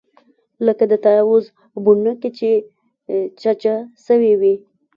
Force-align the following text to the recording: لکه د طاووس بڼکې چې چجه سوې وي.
لکه 0.65 0.83
د 0.91 0.93
طاووس 1.05 1.45
بڼکې 1.83 2.29
چې 2.37 2.49
چجه 3.41 3.75
سوې 4.05 4.33
وي. 4.41 4.55